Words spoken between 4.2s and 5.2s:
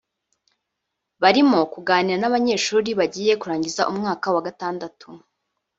wa Gatandatu